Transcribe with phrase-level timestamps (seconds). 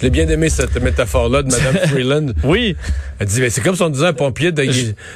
[0.00, 2.26] Je l'ai bien aimé cette métaphore-là de Mme Freeland.
[2.42, 2.74] Oui.
[3.18, 4.64] Elle dit, mais c'est comme si on disait un pompier, de,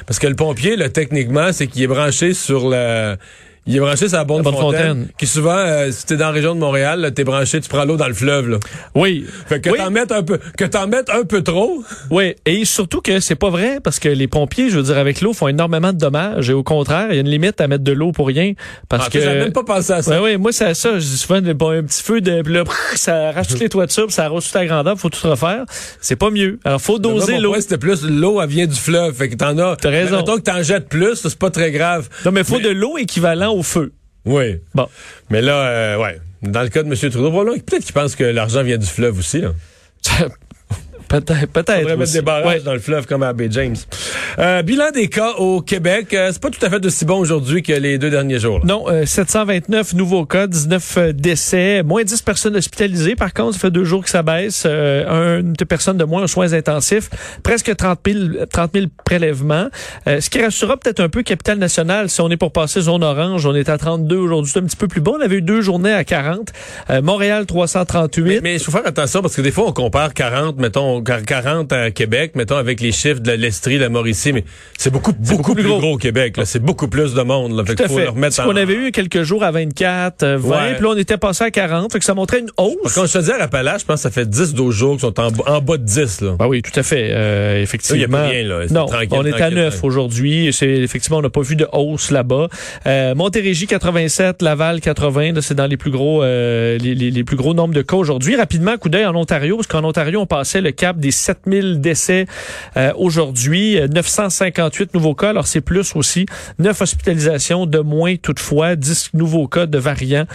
[0.05, 3.17] parce que le pompier, là, techniquement, c'est qu'il est branché sur la
[3.67, 6.53] il est branché sur la bonne, fontaine, Qui souvent, euh, si t'es dans la région
[6.53, 8.47] de Montréal, t'es branché, tu prends l'eau dans le fleuve.
[8.47, 8.57] Là.
[8.93, 9.25] Oui.
[9.47, 11.83] Fait que t'en mettes un peu, que t'en mettes un peu trop.
[12.11, 12.35] Oui.
[12.45, 15.33] Et surtout que c'est pas vrai parce que les pompiers, je veux dire, avec l'eau,
[15.33, 16.47] font énormément de dommages.
[16.47, 18.53] Et au contraire, il y a une limite à mettre de l'eau pour rien.
[18.87, 19.19] Parce ah, que.
[19.19, 20.21] J'ai même pas pensé à ça.
[20.21, 20.37] Oui, oui.
[20.37, 20.99] Moi, c'est ça.
[20.99, 22.63] Je dis souvent, bon, un petit feu de, là,
[22.95, 25.65] ça arrache toutes les toitures, ça arrose toute la grandeur, faut tout refaire.
[26.01, 26.59] C'est pas mieux.
[26.65, 27.55] Alors, faut doser l'eau.
[27.59, 29.15] c'était plus l'eau, elle vient du fleuve.
[29.15, 29.75] Fait que t'en as.
[29.77, 30.17] T'as raison.
[30.17, 32.09] Mettons que t'en jettes plus, c'est pas très grave.
[32.25, 33.93] Non, mais faut de l'eau équivalent au feu.
[34.25, 34.59] Oui.
[34.73, 34.87] Bon.
[35.29, 36.19] Mais là, euh, ouais.
[36.41, 36.95] Dans le cas de M.
[36.95, 39.41] Trudeau, peut-être qu'il pense que l'argent vient du fleuve aussi.
[39.41, 39.53] Là.
[41.07, 41.97] Peut-être, peut-être.
[41.97, 43.75] mettre des barrages dans le fleuve comme à Bay James.
[44.39, 47.63] Euh, bilan des cas au Québec, euh, c'est pas tout à fait aussi bon aujourd'hui
[47.63, 48.65] que les deux derniers jours.
[48.65, 53.15] Non, 729 euh, nouveaux cas, 19 décès, moins 10 personnes hospitalisées.
[53.15, 54.65] Par contre, ça fait deux jours que ça baisse.
[54.65, 57.09] une personne de moins aux soins intensifs,
[57.43, 58.19] presque 30 000,
[58.51, 59.67] 30 000 prélèvements.
[60.05, 63.45] ce qui rassurera peut-être un peu Capitale Nationale, si on est pour passer zone orange,
[63.45, 65.15] on est à 32 aujourd'hui, c'est un petit peu plus bon.
[65.17, 66.51] On avait eu deux journées à 40.
[67.01, 68.41] Montréal 338.
[68.41, 71.91] Mais il faut faire attention parce que des fois on compare 40, mettons 40 à
[71.91, 74.43] Québec, mettons avec les chiffres de l'Estrie, la Mauricie, mais
[74.77, 76.35] c'est beaucoup, beaucoup, plus gros, au Québec.
[76.45, 77.55] C'est beaucoup plus de monde.
[77.55, 78.07] Là, Tout à fait.
[78.19, 81.51] Parce qu'on avait eu quelques jours à 24, 20, puis là, on était passé à
[81.51, 82.93] 40, fait que ça montrait une hausse.
[82.93, 85.01] Quand je te dis à Rappalache, je pense que ça fait 10, 12 jours qu'ils
[85.01, 86.21] sont en, bas de 10.
[86.21, 86.35] Là.
[86.39, 87.09] Ah oui, tout à fait.
[87.11, 87.95] Euh, effectivement.
[88.01, 88.65] Il n'y a rien, là.
[88.69, 90.51] Non, on est à 9 aujourd'hui.
[90.51, 92.47] C'est Effectivement, on n'a pas vu de hausse là-bas.
[92.85, 95.41] Euh, Montérégie, 87, Laval, 80.
[95.41, 98.35] C'est dans les plus gros euh, les, les, les, plus gros nombres de cas aujourd'hui.
[98.35, 102.27] Rapidement, coup d'œil en Ontario, parce qu'en Ontario, on passait le cap des 7000 décès
[102.77, 105.29] euh, aujourd'hui, 958 nouveaux cas.
[105.29, 106.27] Alors c'est plus aussi
[106.59, 110.25] 9 hospitalisations de moins toutefois, 10 nouveaux cas de variants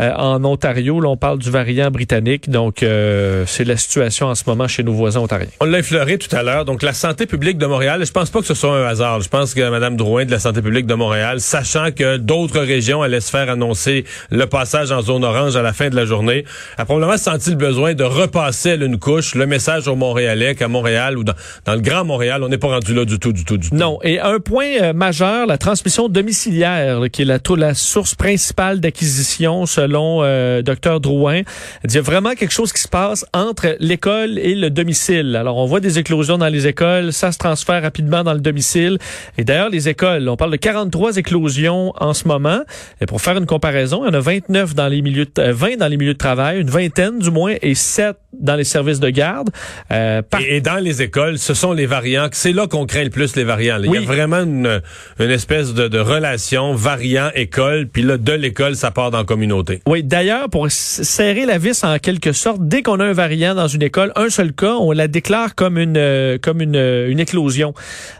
[0.00, 1.00] euh, en Ontario.
[1.00, 2.50] Là, on parle du variant britannique.
[2.50, 5.46] Donc euh, c'est la situation en ce moment chez nos voisins ontariens.
[5.60, 6.64] On l'a effleuré tout à l'heure.
[6.64, 9.20] Donc la santé publique de Montréal, je pense pas que ce soit un hasard.
[9.20, 13.00] Je pense que Mme Drouin de la santé publique de Montréal, sachant que d'autres régions
[13.02, 16.44] allaient se faire annoncer le passage en zone orange à la fin de la journée,
[16.78, 21.18] a probablement senti le besoin de repasser une couche le message aux Montréalais qu'à Montréal
[21.18, 21.34] ou dans,
[21.68, 23.76] le Grand Montréal, on n'est pas rendu là du tout, du tout, du tout.
[23.76, 23.98] Non.
[24.02, 30.20] Et un point euh, majeur, la transmission domiciliaire, qui est la, source principale d'acquisition selon
[30.22, 31.42] euh, Dr Drouin.
[31.84, 35.36] Il y a vraiment quelque chose qui se passe entre l'école et le domicile.
[35.36, 38.98] Alors, on voit des éclosions dans les écoles, ça se transfère rapidement dans le domicile.
[39.38, 42.62] Et d'ailleurs, les écoles, on parle de 43 éclosions en ce moment.
[43.00, 45.76] Et pour faire une comparaison, il y en a 29 dans les milieux de, 20
[45.76, 49.10] dans les milieux de travail, une vingtaine du moins, et 7 dans les services de
[49.10, 49.50] garde.
[49.92, 52.28] Euh, et, dans les écoles, ce sont les variants.
[52.32, 53.78] C'est là qu'on craint le plus les variants.
[53.82, 54.80] Il y a vraiment une,
[55.18, 59.80] une espèce de, de relation variant-école, puis là, de l'école, ça part dans la communauté.
[59.86, 63.68] Oui, d'ailleurs, pour serrer la vis en quelque sorte, dès qu'on a un variant dans
[63.68, 67.74] une école, un seul cas, on la déclare comme une euh, comme une, une éclosion.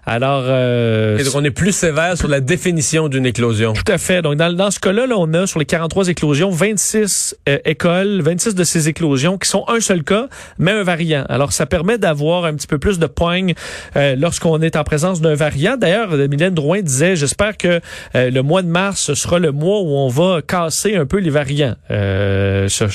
[0.07, 3.73] Alors, euh, donc on est plus sévère sur la définition d'une éclosion.
[3.73, 4.23] Tout à fait.
[4.23, 8.23] Donc dans, dans ce cas-là, là, on a sur les 43 éclosions, 26 euh, écoles,
[8.23, 11.25] 26 de ces éclosions qui sont un seul cas, mais un variant.
[11.29, 13.53] Alors ça permet d'avoir un petit peu plus de poigne
[13.95, 15.77] euh, lorsqu'on est en présence d'un variant.
[15.77, 17.83] D'ailleurs, Mylène Drouin disait, j'espère que
[18.15, 21.29] euh, le mois de mars sera le mois où on va casser un peu les
[21.29, 21.77] variants.
[21.91, 22.87] Euh, ça,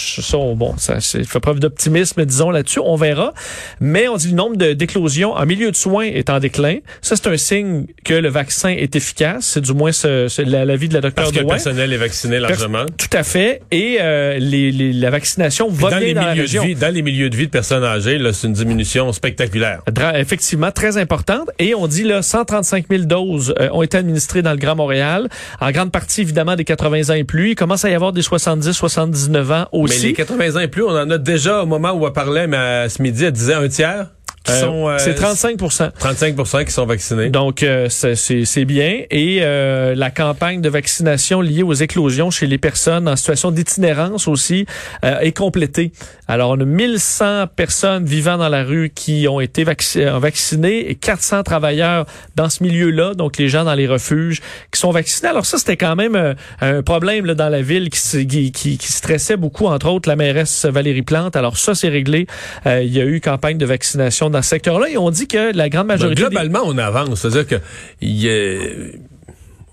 [0.55, 2.79] bon, ça, fait preuve d'optimisme, disons là-dessus.
[2.83, 3.35] On verra.
[3.79, 6.77] Mais on dit le nombre d'éclosions en milieu de soins est en déclin.
[7.03, 9.45] Ça, c'est un signe que le vaccin est efficace.
[9.45, 12.87] C'est du moins ce, l'avis de la docteure Parce que le personnel est vacciné largement.
[12.97, 13.61] tout à fait.
[13.69, 16.63] Et euh, les, les, la vaccination va dans bien les dans milieux la région.
[16.63, 19.81] De vie, dans les milieux de vie de personnes âgées, c'est une diminution spectaculaire.
[20.15, 21.49] Effectivement, très importante.
[21.59, 25.29] Et on dit là, 135 000 doses euh, ont été administrées dans le Grand Montréal.
[25.61, 27.51] En grande partie, évidemment, des 80 ans et plus.
[27.51, 30.01] Il commence à y avoir des 70, 79 ans aussi.
[30.01, 32.47] Mais les 80 ans et plus, on en a déjà au moment où on parlait,
[32.47, 34.14] mais ce midi, elle disait un tiers.
[34.49, 35.57] Euh, euh, c'est 35
[35.97, 37.29] 35 qui sont vaccinés.
[37.29, 39.03] Donc, euh, c'est bien.
[39.09, 44.65] Et la campagne de vaccination liée aux éclosions chez les personnes en situation d'itinérance aussi
[45.03, 45.91] est complétée.
[46.27, 51.43] Alors, on a 1100 personnes vivant dans la rue qui ont été vaccinées et 400
[51.43, 52.05] travailleurs
[52.35, 54.41] dans ce milieu-là, donc les gens dans les refuges
[54.71, 55.29] qui sont vaccinés.
[55.29, 58.91] Alors ça, c'était quand même un problème là, dans la ville qui, qui, qui, qui,
[58.91, 61.35] stressait beaucoup, entre autres la mairesse Valérie Plante.
[61.35, 62.27] Alors ça, c'est réglé.
[62.65, 65.69] il y a eu campagne de vaccination dans ce secteur-là et on dit que la
[65.69, 66.23] grande majorité...
[66.23, 67.21] Ben, globalement, on avance.
[67.21, 67.55] C'est-à-dire que...
[68.01, 68.27] Y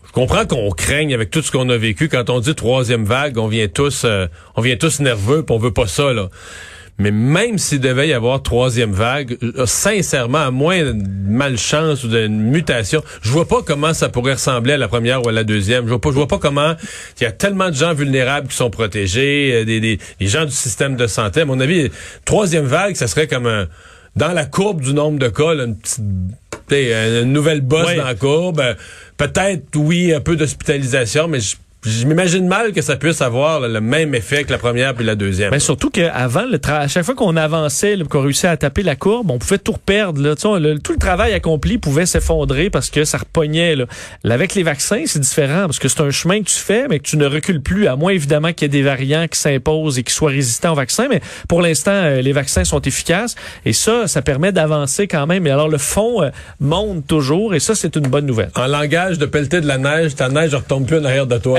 [0.07, 2.09] Je comprends qu'on craigne avec tout ce qu'on a vécu.
[2.09, 4.27] Quand on dit troisième vague, on vient tous, euh,
[4.57, 6.29] on vient tous nerveux, puis on veut pas ça là.
[6.99, 10.95] Mais même s'il devait y avoir troisième vague, euh, sincèrement, à moins de
[11.27, 15.29] malchance ou d'une mutation, je vois pas comment ça pourrait ressembler à la première ou
[15.29, 15.85] à la deuxième.
[15.85, 16.75] Je vois pas, je vois pas comment
[17.21, 20.53] il y a tellement de gens vulnérables qui sont protégés, euh, des, des, gens du
[20.53, 21.41] système de santé.
[21.41, 21.91] À mon avis,
[22.25, 23.67] troisième vague, ça serait comme un,
[24.17, 26.05] dans la courbe du nombre de cas, une petite
[26.71, 28.61] une nouvelle bosse dans la courbe.
[28.61, 28.75] Euh,
[29.17, 33.81] peut-être, oui, un peu d'hospitalisation, mais je je m'imagine mal que ça puisse avoir le
[33.81, 35.51] même effet que la première puis la deuxième.
[35.51, 39.33] Mais ben, surtout qu'avant, à chaque fois qu'on avançait, qu'on réussissait à taper la courbe,
[39.33, 40.23] on pouvait tout perdre.
[40.23, 40.37] Là.
[40.37, 43.75] tout le travail accompli pouvait s'effondrer parce que ça repognait.
[43.75, 43.87] Là.
[44.25, 47.05] avec les vaccins, c'est différent parce que c'est un chemin que tu fais, mais que
[47.05, 50.05] tu ne recules plus, à moins évidemment qu'il y ait des variants qui s'imposent et
[50.05, 51.09] qui soient résistants aux vaccins.
[51.11, 53.35] Mais pour l'instant, euh, les vaccins sont efficaces
[53.65, 55.49] et ça, ça permet d'avancer quand même.
[55.49, 56.31] Et alors le fond euh,
[56.61, 58.51] monte toujours et ça, c'est une bonne nouvelle.
[58.55, 61.39] En langage de pelleter de la neige, ta neige ne retombe plus en arrière de
[61.39, 61.59] toi.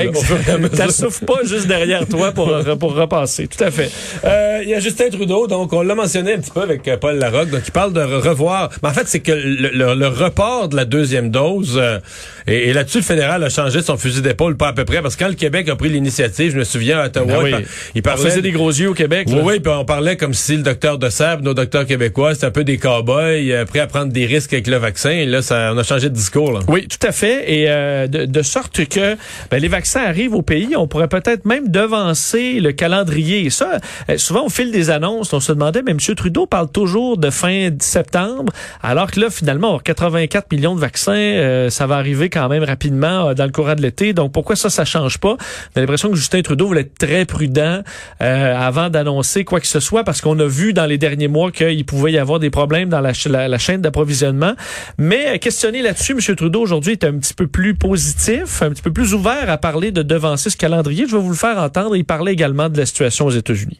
[0.74, 3.48] Ça souffre pas juste derrière toi pour, pour repasser.
[3.48, 3.92] Tout à fait.
[4.25, 6.98] Euh, il y a Justin Trudeau, donc on l'a mentionné un petit peu avec euh,
[6.98, 8.69] Paul Larocque, donc il parle de revoir.
[8.81, 12.00] Mais en fait, c'est que le, report de la deuxième dose, euh,
[12.48, 15.24] et, là-dessus, le fédéral a changé son fusil d'épaule, pas à peu près, parce que
[15.24, 17.63] quand le Québec a pris l'initiative, je me souviens à Ottawa, ben
[17.95, 18.24] il, parlait...
[18.24, 19.27] faisait des gros yeux au Québec.
[19.30, 22.48] Oui, oui, puis on parlait comme si le docteur de Sable, nos docteurs québécois, c'était
[22.48, 25.12] un peu des cow-boys, prêts à prendre des risques avec le vaccin.
[25.12, 26.51] Et là, ça, on a changé de discours.
[26.51, 26.60] Là.
[26.68, 27.51] Oui, tout à fait.
[27.51, 29.15] Et de, de, sorte que
[29.50, 33.46] ben, les vaccins arrivent au pays, on pourrait peut-être même devancer le calendrier.
[33.46, 33.80] Et ça,
[34.10, 35.98] euh, souvent au fil des annonces, on se demandait, mais M.
[36.16, 38.52] Trudeau parle toujours de fin septembre,
[38.82, 43.30] alors que là, finalement, 84 millions de vaccins, euh, ça va arriver quand même rapidement
[43.30, 44.14] euh, dans le courant de l'été.
[44.14, 45.38] Donc pourquoi ça, ça change pas?
[45.76, 47.82] A l'impression que Justin Trudeau voulait être très prudent
[48.20, 51.86] avant d'annoncer quoi que ce soit, parce qu'on a vu dans les derniers mois qu'il
[51.86, 53.12] pouvait y avoir des problèmes dans la,
[53.48, 54.54] la chaîne d'approvisionnement.
[54.98, 56.36] Mais questionner là-dessus, M.
[56.36, 59.92] Trudeau aujourd'hui est un petit peu plus positif, un petit peu plus ouvert à parler
[59.94, 61.07] de devancer ce calendrier.
[61.07, 61.95] Je vais vous le faire entendre.
[61.95, 63.80] Il parlait également de la situation aux États-Unis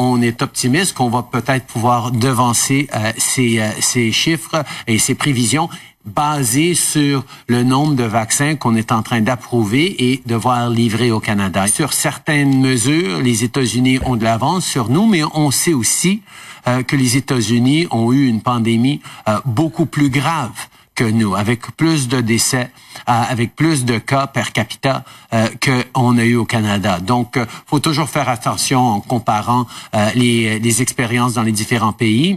[0.00, 5.14] on est optimiste qu'on va peut-être pouvoir devancer euh, ces, euh, ces, chiffres et ces
[5.14, 5.68] prévisions
[6.06, 11.10] basées sur le nombre de vaccins qu'on est en train d'approuver et de voir livrer
[11.10, 11.66] au Canada.
[11.66, 16.22] Sur certaines mesures, les États-Unis ont de l'avance sur nous, mais on sait aussi
[16.66, 19.02] euh, que les États-Unis ont eu une pandémie
[19.44, 20.52] beaucoup plus grave
[21.00, 22.70] que nous, avec plus de décès,
[23.08, 25.02] euh, avec plus de cas per capita
[25.32, 25.48] euh,
[25.94, 27.00] qu'on a eu au Canada.
[27.00, 29.66] Donc, euh, faut toujours faire attention en comparant
[30.14, 32.36] les, les expériences dans les différents pays.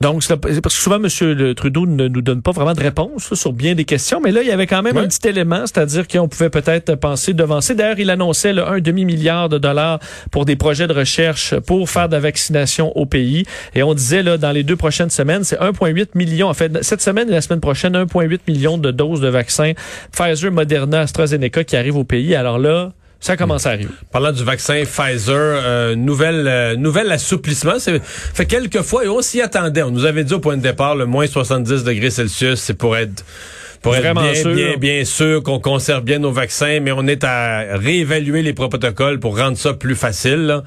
[0.00, 1.54] Donc, parce que souvent, M.
[1.54, 4.48] Trudeau ne nous donne pas vraiment de réponse sur bien des questions, mais là, il
[4.48, 7.74] y avait quand même un petit élément, c'est-à-dire qu'on pouvait peut-être penser devancer.
[7.74, 9.98] D'ailleurs, il annonçait là, un demi-milliard de dollars
[10.30, 13.44] pour des projets de recherche pour faire de la vaccination au pays.
[13.74, 16.48] Et on disait, là, dans les deux prochaines semaines, c'est 1,8 million.
[16.48, 19.72] En fait, cette semaine et la semaine prochaine, 1,8 million de doses de vaccins
[20.12, 22.34] Pfizer, Moderna, AstraZeneca qui arrivent au pays.
[22.34, 23.90] Alors là, ça commence à arriver.
[24.12, 27.78] Parlant du vaccin Pfizer, euh, euh, nouvel assouplissement.
[27.78, 29.82] Ça fait quelques fois et on s'y attendait.
[29.82, 32.96] On nous avait dit au point de départ, le moins 70 degrés Celsius, c'est pour
[32.96, 33.24] être
[33.82, 34.54] pour être bien, sûr.
[34.54, 39.20] bien, bien sûr qu'on conserve bien nos vaccins, mais on est à réévaluer les protocoles
[39.20, 40.62] pour rendre ça plus facile.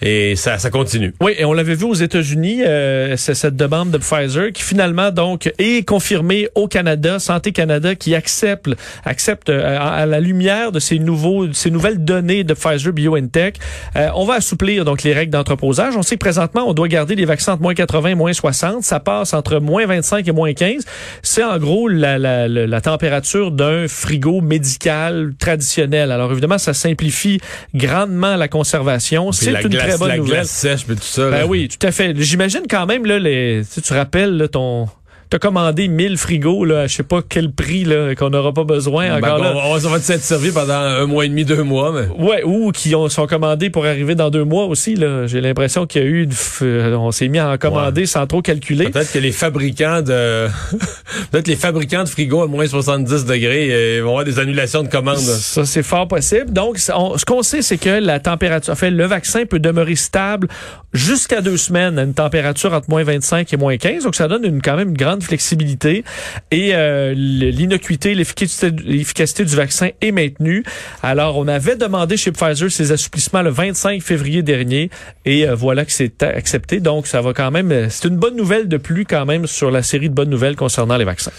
[0.00, 1.14] et ça, ça continue.
[1.20, 5.10] Oui, et on l'avait vu aux États-Unis, euh, c'est cette demande de Pfizer qui finalement
[5.10, 8.68] donc est confirmée au Canada, Santé Canada, qui accepte,
[9.04, 13.58] accepte euh, à, la lumière de ces nouveaux, ces nouvelles données de Pfizer BioNTech,
[13.96, 15.96] euh, on va assouplir donc les règles d'entreposage.
[15.96, 18.82] On sait que présentement, on doit garder les vaccins entre moins 80 et moins 60.
[18.82, 20.84] Ça passe entre moins 25 et moins 15.
[21.22, 26.10] C'est en gros la, la la température d'un frigo médical traditionnel.
[26.10, 27.40] Alors évidemment, ça simplifie
[27.74, 29.32] grandement la conservation.
[29.32, 30.32] C'est une très bonne la nouvelle.
[30.32, 31.30] Glace sèche, tout ça.
[31.30, 32.14] Ben oui, tout à fait.
[32.16, 34.88] J'imagine quand même là, les, tu, te rappelles là, ton
[35.32, 39.08] t'as commandé 1000 frigos, là, je sais pas quel prix là, qu'on n'aura pas besoin.
[39.08, 39.54] Ben, encore là.
[39.64, 41.90] On, va être servi pendant un mois et demi, deux mois.
[41.90, 42.22] Mais...
[42.22, 44.94] Ouais, ou qui ont, sont commandés pour arriver dans deux mois aussi.
[44.94, 45.26] Là.
[45.26, 46.28] J'ai l'impression qu'il y a eu,
[46.60, 48.90] euh, on s'est mis à en commander sans trop calculer.
[48.90, 50.48] Peut-être que les fabricants de,
[51.30, 54.88] peut-être les fabricants de frigos à moins 70 degrés euh, vont avoir des annulations de
[54.88, 55.16] commandes.
[55.16, 56.52] Ça, c'est fort possible.
[56.52, 60.48] Donc, ce qu'on sait, c'est que la température, en fait, le vaccin peut demeurer stable
[60.92, 64.04] jusqu'à deux semaines à une température entre moins 25 et moins 15.
[64.04, 66.04] Donc, ça donne une, quand même une grande flexibilité
[66.50, 70.64] et euh, l'innocuité, l'efficacité du vaccin est maintenue.
[71.02, 74.90] Alors, on avait demandé chez Pfizer ces assouplissements le 25 février dernier
[75.24, 76.80] et euh, voilà que c'est accepté.
[76.80, 79.82] Donc, ça va quand même, c'est une bonne nouvelle de plus quand même sur la
[79.82, 81.32] série de bonnes nouvelles concernant les vaccins.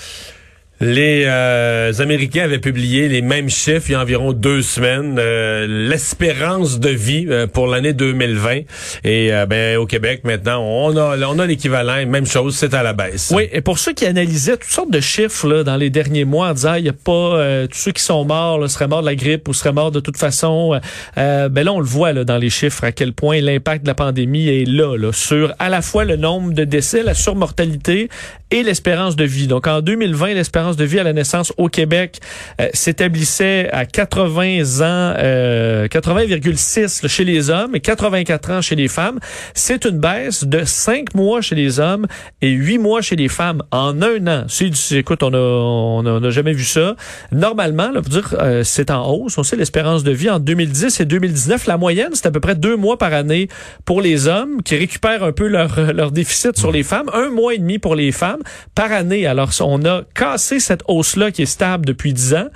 [0.83, 5.15] Les euh, Américains avaient publié les mêmes chiffres il y a environ deux semaines.
[5.17, 8.61] Euh, l'espérance de vie euh, pour l'année 2020.
[9.05, 12.05] Et ben au Québec maintenant, on a on a l'équivalent.
[12.05, 13.31] Même chose, c'est à la baisse.
[13.33, 16.49] Oui, et pour ceux qui analysaient toutes sortes de chiffres là, dans les derniers mois
[16.49, 19.07] en disant il y a pas tous ceux qui sont morts là, seraient morts de
[19.07, 20.79] la grippe ou seraient morts de toute façon.
[21.15, 23.95] ben là on le voit là, dans les chiffres à quel point l'impact de la
[23.95, 28.09] pandémie est là, là sur à la fois le nombre de décès, la surmortalité
[28.53, 29.47] et l'espérance de vie.
[29.47, 32.19] Donc en 2020, l'espérance de vie à la naissance au Québec
[32.61, 38.87] euh, s'établissait à 80 ans, euh, 80,6 chez les hommes et 84 ans chez les
[38.87, 39.19] femmes.
[39.55, 42.05] C'est une baisse de 5 mois chez les hommes
[42.43, 44.43] et 8 mois chez les femmes en un an.
[44.47, 46.95] C'est, écoute, on a, on a, jamais vu ça.
[47.31, 49.35] Normalement, là, pour dire, euh, c'est en hausse.
[49.39, 51.65] On sait l'espérance de vie en 2010 et 2019.
[51.65, 53.47] La moyenne, c'est à peu près deux mois par année
[53.83, 57.09] pour les hommes qui récupèrent un peu leur, leur déficit sur les femmes.
[57.13, 58.42] Un mois et demi pour les femmes
[58.75, 59.25] par année.
[59.25, 62.47] Alors, on a cassé cette hausse-là qui est stable depuis dix ans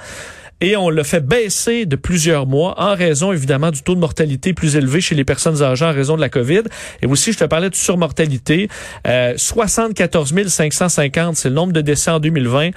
[0.61, 4.53] et on l'a fait baisser de plusieurs mois en raison évidemment du taux de mortalité
[4.53, 6.63] plus élevé chez les personnes âgées en raison de la COVID.
[7.01, 8.69] Et aussi, je te parlais de surmortalité,
[9.07, 12.71] euh, 74 550, c'est le nombre de décès en 2020.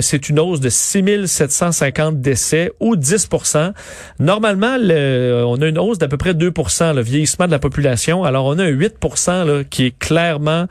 [0.00, 3.72] C'est une hausse de 6 750 décès ou 10%
[4.18, 8.24] Normalement, le, on a une hausse d'à peu près 2% le vieillissement de la population.
[8.24, 10.66] Alors, on a un 8% là, qui est clairement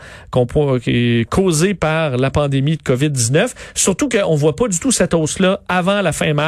[0.82, 3.52] qui est causé par la pandémie de COVID-19.
[3.76, 6.41] Surtout qu'on voit pas du tout cette hausse-là avant la fin mars,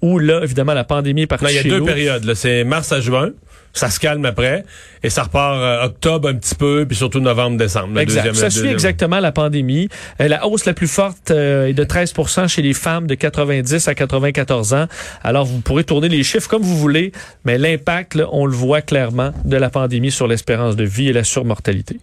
[0.00, 2.34] où là, évidemment, la pandémie est partie Il y a deux périodes.
[2.34, 3.30] C'est mars à juin.
[3.74, 4.66] Ça se calme après
[5.02, 7.98] et ça repart euh, octobre un petit peu puis surtout novembre décembre.
[8.00, 8.34] exact.
[8.34, 9.88] ça suit exactement la pandémie.
[10.20, 13.88] Euh, la hausse la plus forte euh, est de 13% chez les femmes de 90
[13.88, 14.88] à 94 ans.
[15.22, 17.12] Alors vous pourrez tourner les chiffres comme vous voulez,
[17.46, 21.24] mais l'impact on le voit clairement de la pandémie sur l'espérance de vie et la
[21.24, 21.98] surmortalité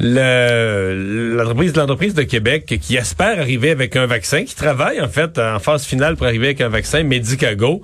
[0.00, 5.58] l'entreprise l'entreprise de Québec qui espère arriver avec un vaccin, qui travaille en fait en
[5.58, 7.82] phase finale pour arriver avec un vaccin Medicago.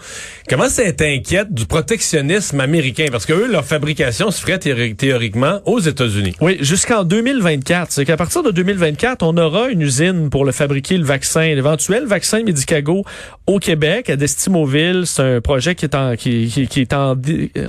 [0.48, 3.06] Comment c'est inquiète du protectionnisme américain?
[3.10, 6.34] Parce que eux leur fabrication se ferait théoriquement aux États-Unis.
[6.40, 10.96] Oui, jusqu'en 2024, c'est qu'à partir de 2024, on aura une usine pour le fabriquer
[10.96, 13.04] le vaccin, l'éventuel vaccin Medicago
[13.46, 17.16] au Québec à Destimoville, c'est un projet qui est en qui, qui, est en,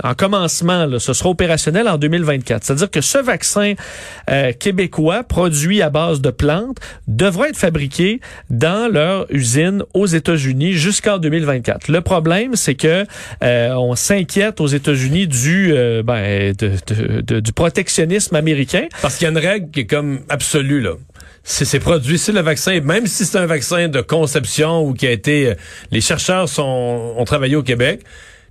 [0.04, 0.98] en commencement là.
[0.98, 2.64] ce sera opérationnel en 2024.
[2.64, 3.74] C'est-à-dire que ce vaccin
[4.30, 10.72] euh, québécois produits à base de plantes devraient être fabriqués dans leur usine aux États-Unis
[10.72, 11.88] jusqu'en 2024.
[11.88, 13.04] Le problème, c'est que
[13.42, 18.86] euh, on s'inquiète aux États-Unis du euh, ben, du protectionnisme américain.
[19.02, 20.92] Parce qu'il y a une règle qui est comme absolue là
[21.48, 25.12] c'est produit, c'est le vaccin, même si c'est un vaccin de conception ou qui a
[25.12, 25.52] été,
[25.92, 28.00] les chercheurs ont travaillé au Québec,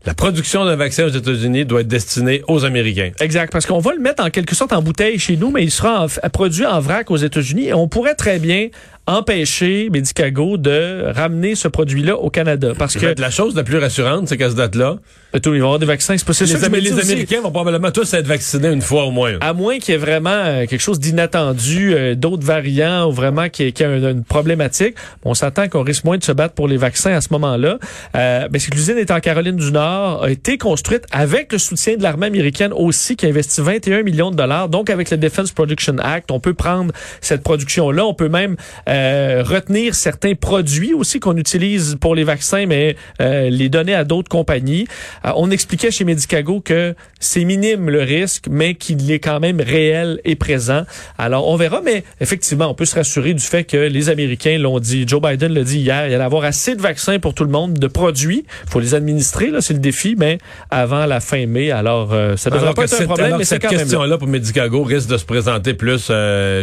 [0.05, 3.11] la production d'un vaccin aux États-Unis doit être destinée aux Américains.
[3.19, 5.71] Exact, parce qu'on va le mettre en quelque sorte en bouteille chez nous, mais il
[5.71, 8.69] sera produit en vrac aux États-Unis et on pourrait très bien
[9.07, 12.73] empêcher Medicago de ramener ce produit-là au Canada.
[12.77, 14.97] Parce que la chose la plus rassurante, c'est qu'à ce date-là,
[15.39, 16.17] tout, ils vont avoir des vaccins.
[16.17, 16.49] C'est possible.
[16.71, 19.33] Les, les Américains vont probablement tous être vaccinés une fois au moins.
[19.41, 23.49] À moins qu'il y ait vraiment euh, quelque chose d'inattendu, euh, d'autres variants ou vraiment
[23.49, 24.95] qu'il y ait, une problématique.
[25.23, 27.79] On s'attend qu'on risque moins de se battre pour les vaccins à ce moment-là.
[28.15, 31.57] Euh, mais c'est que l'usine est en Caroline du Nord, a été construite avec le
[31.57, 34.69] soutien de l'armée américaine aussi, qui a investi 21 millions de dollars.
[34.69, 38.05] Donc, avec le Defense Production Act, on peut prendre cette production-là.
[38.05, 38.55] On peut même
[38.87, 38.94] euh,
[39.43, 44.29] retenir certains produits aussi qu'on utilise pour les vaccins, mais euh, les donner à d'autres
[44.29, 44.87] compagnies.
[45.25, 49.61] Euh, on expliquait chez Medicago que c'est minime le risque, mais qu'il est quand même
[49.61, 50.83] réel et présent.
[51.17, 54.79] Alors, on verra, mais effectivement, on peut se rassurer du fait que les Américains l'ont
[54.79, 55.05] dit.
[55.07, 57.51] Joe Biden l'a dit hier, il y allait avoir assez de vaccins pour tout le
[57.51, 58.45] monde, de produits.
[58.65, 60.37] Il faut les administrer, là, c'est le défi, mais
[60.69, 61.71] avant la fin mai.
[61.71, 64.83] Alors, ça devrait pas être un problème, mais c'est quand même Cette question-là pour Medicago
[64.83, 66.11] risque de se présenter plus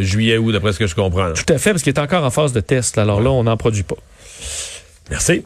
[0.00, 1.32] juillet-août, d'après ce que je comprends.
[1.32, 2.98] Tout à fait, parce qu'il est en phase de test.
[2.98, 3.96] Alors là, on n'en produit pas.
[5.10, 5.44] Merci.